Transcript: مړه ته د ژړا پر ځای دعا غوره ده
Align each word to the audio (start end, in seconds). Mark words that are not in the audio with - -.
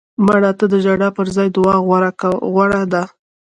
مړه 0.25 0.51
ته 0.59 0.65
د 0.71 0.73
ژړا 0.83 1.09
پر 1.17 1.27
ځای 1.35 1.47
دعا 1.55 1.75
غوره 2.53 2.83
ده 2.93 3.03